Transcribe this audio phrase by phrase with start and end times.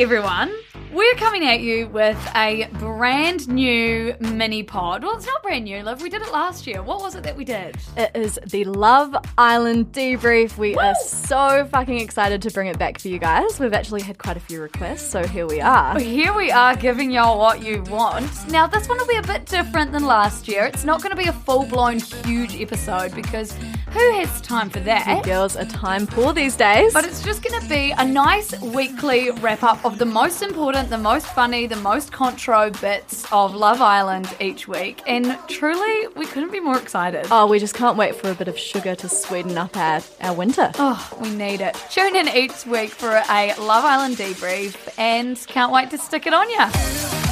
[0.00, 0.52] everyone.
[0.92, 5.02] We're coming at you with a brand new mini pod.
[5.02, 6.02] Well, it's not brand new, love.
[6.02, 6.82] We did it last year.
[6.82, 7.76] What was it that we did?
[7.96, 10.56] It is the Love Island debrief.
[10.56, 13.60] We are so fucking excited to bring it back for you guys.
[13.60, 15.98] We've actually had quite a few requests, so here we are.
[15.98, 18.30] Here we are giving y'all what you want.
[18.48, 20.64] Now, this one will be a bit different than last year.
[20.64, 23.54] It's not going to be a full blown huge episode because
[23.92, 25.24] who has time for that?
[25.24, 26.92] Girls are time poor these days.
[26.92, 30.90] But it's just going to be a nice weekly wrap up of the most important,
[30.90, 35.02] the most funny, the most contro bits of Love Island each week.
[35.06, 37.26] And truly, we couldn't be more excited.
[37.30, 40.34] oh, we just can't wait for a bit of sugar to sweeten up our, our
[40.34, 40.70] winter.
[40.78, 41.76] Oh, we need it.
[41.90, 46.32] Tune in each week for a Love Island debrief and can't wait to stick it
[46.32, 47.31] on ya.